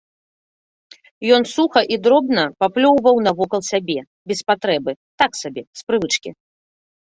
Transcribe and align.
Ён 1.35 1.43
суха 1.55 1.81
і 1.97 1.99
дробна 2.07 2.45
паплёўваў 2.65 3.15
навокал 3.27 3.61
сябе, 3.71 3.99
без 4.33 4.39
патрэбы, 4.51 4.91
так 5.23 5.31
сабе, 5.45 5.61
з 5.83 5.89
прывычкі. 5.93 6.29